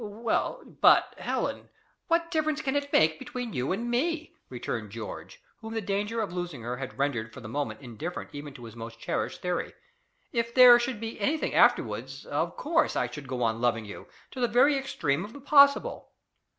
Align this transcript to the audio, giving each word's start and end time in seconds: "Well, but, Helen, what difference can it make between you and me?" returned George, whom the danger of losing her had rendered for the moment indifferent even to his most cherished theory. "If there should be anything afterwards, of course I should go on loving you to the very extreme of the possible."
"Well, 0.03 0.63
but, 0.65 1.13
Helen, 1.19 1.69
what 2.07 2.31
difference 2.31 2.59
can 2.63 2.75
it 2.75 2.91
make 2.91 3.19
between 3.19 3.53
you 3.53 3.71
and 3.71 3.91
me?" 3.91 4.33
returned 4.49 4.89
George, 4.89 5.39
whom 5.59 5.75
the 5.75 5.79
danger 5.79 6.21
of 6.21 6.33
losing 6.33 6.63
her 6.63 6.77
had 6.77 6.97
rendered 6.97 7.31
for 7.31 7.39
the 7.39 7.47
moment 7.47 7.81
indifferent 7.81 8.31
even 8.33 8.51
to 8.55 8.65
his 8.65 8.75
most 8.75 8.99
cherished 8.99 9.43
theory. 9.43 9.73
"If 10.31 10.55
there 10.55 10.79
should 10.79 10.99
be 10.99 11.19
anything 11.21 11.53
afterwards, 11.53 12.25
of 12.25 12.57
course 12.57 12.95
I 12.95 13.07
should 13.11 13.27
go 13.27 13.43
on 13.43 13.61
loving 13.61 13.85
you 13.85 14.07
to 14.31 14.39
the 14.39 14.47
very 14.47 14.75
extreme 14.75 15.23
of 15.23 15.33
the 15.33 15.39
possible." 15.39 16.11